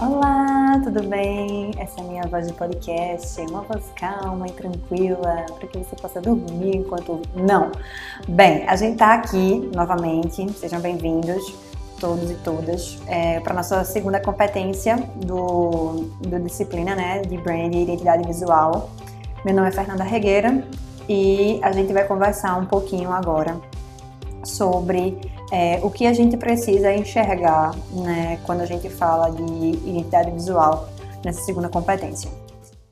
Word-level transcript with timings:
Olá, 0.00 0.80
tudo 0.82 1.04
bem? 1.04 1.70
Essa 1.78 2.00
é 2.00 2.04
a 2.04 2.06
minha 2.06 2.22
voz 2.24 2.48
de 2.48 2.52
podcast, 2.52 3.40
uma 3.42 3.60
voz 3.62 3.84
calma 3.94 4.48
e 4.48 4.50
tranquila 4.50 5.46
para 5.46 5.68
que 5.68 5.78
você 5.78 5.94
possa 5.94 6.20
dormir 6.20 6.78
enquanto. 6.78 7.22
Não! 7.32 7.70
Bem, 8.28 8.68
a 8.68 8.74
gente 8.74 8.94
está 8.94 9.14
aqui 9.14 9.70
novamente, 9.72 10.52
sejam 10.54 10.80
bem-vindos 10.80 11.54
todos 12.00 12.28
e 12.28 12.34
todas 12.34 12.98
é, 13.06 13.38
para 13.38 13.54
nossa 13.54 13.84
segunda 13.84 14.20
competência 14.20 14.96
do, 15.14 16.10
do 16.18 16.40
disciplina 16.40 16.96
né, 16.96 17.22
de 17.22 17.38
brand 17.38 17.72
e 17.72 17.84
identidade 17.84 18.26
visual. 18.26 18.90
Meu 19.44 19.54
nome 19.54 19.68
é 19.68 19.70
Fernanda 19.70 20.02
Regueira 20.02 20.66
e 21.08 21.60
a 21.62 21.70
gente 21.70 21.92
vai 21.92 22.04
conversar 22.04 22.58
um 22.58 22.66
pouquinho 22.66 23.12
agora 23.12 23.60
sobre 24.44 25.18
é, 25.52 25.80
o 25.82 25.90
que 25.90 26.06
a 26.06 26.12
gente 26.12 26.36
precisa 26.36 26.92
enxergar 26.92 27.72
né, 27.92 28.38
quando 28.44 28.60
a 28.60 28.66
gente 28.66 28.88
fala 28.88 29.30
de 29.30 29.42
identidade 29.42 30.30
visual 30.30 30.88
nessa 31.24 31.40
segunda 31.42 31.68
competência. 31.68 32.30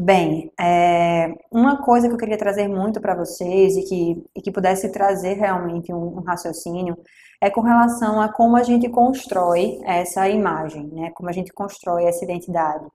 Bem, 0.00 0.52
é, 0.60 1.34
uma 1.50 1.82
coisa 1.82 2.06
que 2.06 2.14
eu 2.14 2.18
queria 2.18 2.38
trazer 2.38 2.68
muito 2.68 3.00
para 3.00 3.16
vocês 3.16 3.76
e 3.76 3.82
que, 3.82 4.24
e 4.36 4.40
que 4.40 4.52
pudesse 4.52 4.92
trazer 4.92 5.34
realmente 5.34 5.92
um, 5.92 6.18
um, 6.18 6.20
raciocínio 6.20 6.96
é 7.40 7.50
com 7.50 7.62
relação 7.62 8.20
a 8.20 8.28
como 8.32 8.56
a 8.56 8.62
gente 8.62 8.88
constrói 8.88 9.80
essa 9.84 10.28
imagem, 10.28 10.86
né? 10.92 11.10
Como 11.16 11.28
a 11.28 11.32
gente 11.32 11.52
constrói 11.52 12.04
essa 12.04 12.24
identidade. 12.24 12.86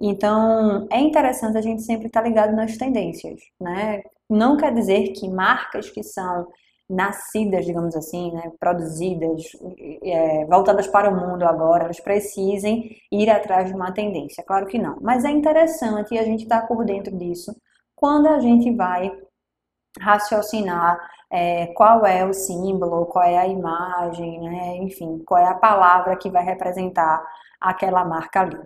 Então, 0.00 0.86
é 0.92 1.00
interessante 1.00 1.58
a 1.58 1.60
gente 1.60 1.82
sempre 1.82 2.06
estar 2.06 2.22
tá 2.22 2.28
ligado 2.28 2.54
nas 2.54 2.76
tendências, 2.76 3.40
né? 3.60 4.02
Não 4.30 4.56
quer 4.56 4.72
dizer 4.72 5.08
que 5.08 5.28
marcas 5.28 5.90
que 5.90 6.04
são 6.04 6.46
nascidas, 6.88 7.64
digamos 7.64 7.96
assim, 7.96 8.32
né, 8.32 8.52
produzidas, 8.60 9.42
é, 10.02 10.44
voltadas 10.46 10.86
para 10.86 11.10
o 11.10 11.16
mundo 11.16 11.44
agora, 11.44 11.84
elas 11.84 12.00
precisem 12.00 12.96
ir 13.10 13.30
atrás 13.30 13.68
de 13.68 13.74
uma 13.74 13.92
tendência. 13.92 14.44
Claro 14.46 14.66
que 14.66 14.78
não. 14.78 14.98
Mas 15.00 15.24
é 15.24 15.30
interessante 15.30 16.18
a 16.18 16.22
gente 16.22 16.42
estar 16.42 16.62
tá 16.62 16.66
por 16.66 16.84
dentro 16.84 17.16
disso 17.16 17.54
quando 17.94 18.26
a 18.26 18.38
gente 18.38 18.70
vai 18.74 19.10
raciocinar 20.00 20.98
é, 21.30 21.66
qual 21.68 22.06
é 22.06 22.24
o 22.24 22.32
símbolo, 22.32 23.06
qual 23.06 23.24
é 23.24 23.38
a 23.38 23.46
imagem, 23.46 24.40
né, 24.40 24.76
enfim, 24.78 25.22
qual 25.26 25.40
é 25.40 25.48
a 25.48 25.54
palavra 25.54 26.16
que 26.16 26.30
vai 26.30 26.44
representar 26.44 27.24
aquela 27.60 28.04
marca 28.04 28.40
ali. 28.40 28.58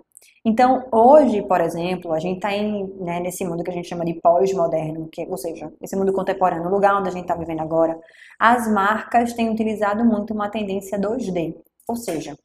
Então, 0.43 0.87
hoje, 0.91 1.41
por 1.41 1.61
exemplo, 1.61 2.13
a 2.13 2.19
gente 2.19 2.37
está 2.37 2.49
né, 2.49 3.19
nesse 3.19 3.45
mundo 3.45 3.63
que 3.63 3.71
a 3.71 3.73
gente 3.73 3.87
chama 3.87 4.05
de 4.05 4.13
pós-moderno, 4.15 5.09
ou 5.27 5.37
seja, 5.37 5.71
esse 5.81 5.95
mundo 5.95 6.13
contemporâneo, 6.13 6.67
o 6.67 6.71
lugar 6.71 6.95
onde 6.97 7.09
a 7.09 7.11
gente 7.11 7.23
está 7.23 7.35
vivendo 7.35 7.61
agora, 7.61 7.99
as 8.39 8.71
marcas 8.71 9.33
têm 9.33 9.49
utilizado 9.49 10.03
muito 10.05 10.33
uma 10.33 10.49
tendência 10.49 10.99
2D, 10.99 11.55
ou 11.87 11.95
seja, 11.95 12.35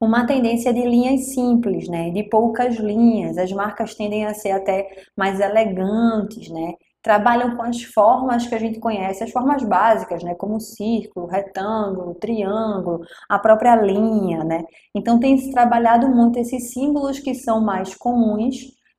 uma 0.00 0.26
tendência 0.26 0.72
de 0.72 0.82
linhas 0.82 1.32
simples, 1.32 1.88
né, 1.88 2.10
de 2.10 2.24
poucas 2.24 2.76
linhas. 2.76 3.38
As 3.38 3.52
marcas 3.52 3.94
tendem 3.94 4.26
a 4.26 4.34
ser 4.34 4.50
até 4.50 4.88
mais 5.16 5.40
elegantes, 5.40 6.50
né, 6.50 6.74
trabalham 7.04 7.54
com 7.54 7.62
as 7.62 7.82
formas 7.82 8.46
que 8.46 8.54
a 8.54 8.58
gente 8.58 8.80
conhece, 8.80 9.22
as 9.22 9.30
formas 9.30 9.62
básicas, 9.62 10.24
né, 10.24 10.34
como 10.34 10.58
círculo, 10.58 11.26
retângulo, 11.26 12.14
triângulo, 12.14 13.02
a 13.28 13.38
própria 13.38 13.76
linha, 13.76 14.42
né? 14.42 14.64
Então 14.94 15.20
tem 15.20 15.36
se 15.36 15.52
trabalhado 15.52 16.08
muito 16.08 16.38
esses 16.38 16.72
símbolos 16.72 17.20
que 17.20 17.34
são 17.34 17.60
mais 17.60 17.94
comuns, 17.94 18.56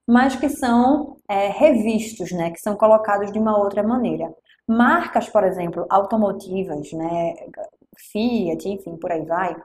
mas 0.08 0.36
que 0.36 0.48
são 0.48 1.18
é, 1.28 1.48
revistos, 1.48 2.32
né, 2.32 2.52
que 2.52 2.60
são 2.60 2.76
colocados 2.76 3.32
de 3.32 3.40
uma 3.40 3.58
outra 3.58 3.82
maneira. 3.82 4.32
Marcas, 4.68 5.28
por 5.28 5.44
exemplo, 5.44 5.86
automotivas, 5.90 6.92
né, 6.94 7.34
Fiat, 7.98 8.70
enfim, 8.70 8.98
por 8.98 9.12
aí 9.12 9.26
vai, 9.26 9.56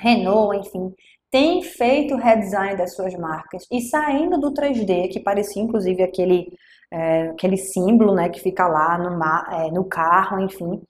Renault, 0.00 0.58
enfim, 0.58 0.94
tem 1.30 1.62
feito 1.62 2.16
redesign 2.16 2.76
das 2.76 2.94
suas 2.94 3.14
marcas 3.14 3.66
e 3.70 3.80
saindo 3.82 4.38
do 4.38 4.52
3D, 4.52 5.10
que 5.10 5.20
parecia 5.20 5.62
inclusive 5.62 6.02
aquele 6.02 6.52
é, 6.90 7.28
aquele 7.30 7.56
símbolo 7.56 8.14
né, 8.14 8.28
que 8.28 8.40
fica 8.40 8.66
lá 8.66 8.96
no, 8.98 9.22
é, 9.52 9.70
no 9.72 9.84
carro, 9.84 10.40
enfim, 10.40 10.80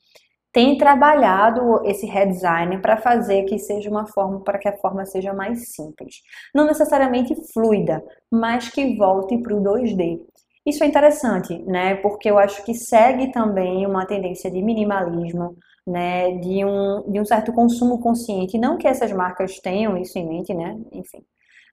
tem 0.52 0.78
trabalhado 0.78 1.82
esse 1.84 2.06
redesign 2.06 2.78
para 2.80 2.96
fazer 2.96 3.44
que 3.44 3.58
seja 3.58 3.90
uma 3.90 4.06
forma, 4.06 4.40
para 4.40 4.58
que 4.58 4.68
a 4.68 4.76
forma 4.78 5.04
seja 5.04 5.34
mais 5.34 5.74
simples. 5.74 6.22
Não 6.54 6.64
necessariamente 6.66 7.34
fluida, 7.52 8.02
mas 8.30 8.70
que 8.70 8.96
volte 8.96 9.36
para 9.38 9.54
o 9.54 9.62
2D. 9.62 10.20
Isso 10.64 10.82
é 10.82 10.86
interessante, 10.86 11.58
né? 11.64 11.96
Porque 11.96 12.30
eu 12.30 12.38
acho 12.38 12.64
que 12.64 12.74
segue 12.74 13.30
também 13.32 13.86
uma 13.86 14.06
tendência 14.06 14.50
de 14.50 14.62
minimalismo, 14.62 15.56
né? 15.86 16.32
De 16.38 16.64
um, 16.64 17.10
de 17.10 17.20
um 17.20 17.24
certo 17.24 17.52
consumo 17.52 18.00
consciente. 18.00 18.58
Não 18.58 18.76
que 18.76 18.88
essas 18.88 19.12
marcas 19.12 19.58
tenham 19.60 19.96
isso 19.96 20.18
em 20.18 20.28
mente, 20.28 20.54
né? 20.54 20.78
Enfim 20.92 21.24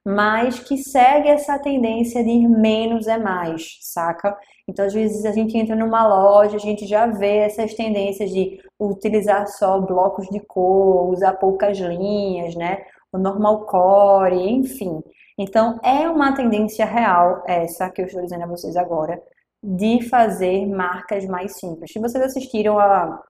mas 0.04 0.58
que 0.60 0.76
segue 0.76 1.28
essa 1.28 1.58
tendência 1.58 2.22
de 2.22 2.46
menos 2.46 3.06
é 3.06 3.16
mais, 3.16 3.78
saca? 3.80 4.36
Então, 4.68 4.84
às 4.84 4.92
vezes, 4.92 5.24
a 5.24 5.32
gente 5.32 5.56
entra 5.56 5.74
numa 5.74 6.06
loja, 6.06 6.56
a 6.56 6.60
gente 6.60 6.86
já 6.86 7.06
vê 7.06 7.38
essas 7.38 7.72
tendências 7.74 8.30
de 8.30 8.60
utilizar 8.78 9.46
só 9.48 9.80
blocos 9.80 10.28
de 10.28 10.40
cor, 10.40 11.10
usar 11.10 11.32
poucas 11.34 11.78
linhas, 11.78 12.54
né? 12.54 12.84
O 13.10 13.18
normal 13.18 13.64
core, 13.64 14.50
enfim. 14.50 15.02
Então, 15.38 15.80
é 15.82 16.08
uma 16.08 16.34
tendência 16.34 16.84
real 16.84 17.42
essa 17.46 17.88
que 17.90 18.02
eu 18.02 18.06
estou 18.06 18.22
dizendo 18.22 18.44
a 18.44 18.46
vocês 18.46 18.76
agora, 18.76 19.22
de 19.62 20.02
fazer 20.08 20.66
marcas 20.66 21.24
mais 21.26 21.58
simples. 21.58 21.92
Se 21.92 21.98
vocês 21.98 22.22
assistiram 22.22 22.78
a, 22.78 23.22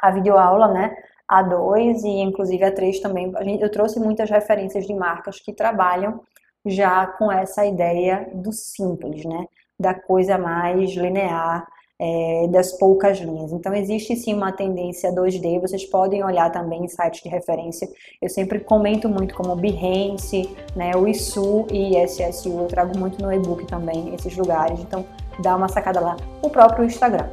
a 0.00 0.10
videoaula, 0.10 0.68
né? 0.68 0.96
a 1.30 1.42
2 1.42 2.02
e 2.02 2.08
inclusive 2.08 2.64
a 2.64 2.72
3 2.72 2.98
também, 2.98 3.32
eu 3.60 3.70
trouxe 3.70 4.00
muitas 4.00 4.28
referências 4.28 4.84
de 4.84 4.92
marcas 4.92 5.38
que 5.38 5.52
trabalham 5.52 6.20
já 6.66 7.06
com 7.06 7.30
essa 7.30 7.64
ideia 7.64 8.28
do 8.34 8.52
simples, 8.52 9.24
né? 9.24 9.46
Da 9.78 9.94
coisa 9.94 10.36
mais 10.36 10.90
linear, 10.90 11.64
é, 12.00 12.48
das 12.48 12.72
poucas 12.72 13.18
linhas. 13.18 13.52
Então, 13.52 13.72
existe 13.72 14.16
sim 14.16 14.34
uma 14.34 14.50
tendência 14.50 15.12
2D, 15.12 15.60
vocês 15.60 15.84
podem 15.86 16.24
olhar 16.24 16.50
também 16.50 16.84
em 16.84 16.88
sites 16.88 17.22
de 17.22 17.28
referência. 17.28 17.88
Eu 18.20 18.28
sempre 18.28 18.58
comento 18.58 19.08
muito 19.08 19.32
como 19.34 19.54
Behance, 19.54 20.50
né, 20.74 20.90
o 20.96 21.06
ISU 21.06 21.66
e 21.70 21.96
SSU, 21.96 22.58
eu 22.58 22.66
trago 22.66 22.98
muito 22.98 23.22
no 23.22 23.32
e-book 23.32 23.66
também 23.66 24.12
esses 24.14 24.36
lugares, 24.36 24.80
então 24.80 25.06
dá 25.38 25.54
uma 25.54 25.68
sacada 25.68 26.00
lá. 26.00 26.16
O 26.42 26.50
próprio 26.50 26.84
Instagram. 26.84 27.28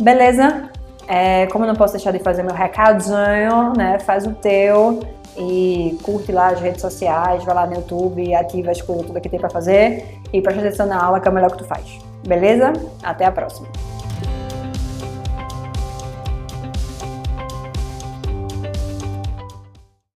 Beleza? 0.00 0.70
É, 1.08 1.46
como 1.46 1.64
eu 1.64 1.68
não 1.68 1.76
posso 1.76 1.94
deixar 1.94 2.10
de 2.10 2.18
fazer 2.18 2.42
meu 2.42 2.54
recadinho, 2.54 3.72
né? 3.76 3.98
Faz 4.00 4.26
o 4.26 4.32
teu 4.34 5.00
e 5.36 5.98
curte 6.02 6.32
lá 6.32 6.48
as 6.48 6.60
redes 6.60 6.80
sociais, 6.80 7.44
vai 7.44 7.54
lá 7.54 7.66
no 7.66 7.74
YouTube, 7.74 8.34
ativa 8.34 8.70
as 8.70 8.80
coisas 8.80 9.06
tudo 9.06 9.20
que 9.20 9.28
tem 9.28 9.38
para 9.38 9.50
fazer 9.50 10.20
e 10.32 10.40
presta 10.40 10.60
atenção 10.60 10.86
na 10.86 11.02
aula 11.02 11.20
que 11.20 11.28
é 11.28 11.30
o 11.30 11.34
melhor 11.34 11.50
que 11.50 11.58
tu 11.58 11.64
faz. 11.64 11.98
Beleza? 12.26 12.72
Até 13.02 13.24
a 13.24 13.30
próxima. 13.30 13.68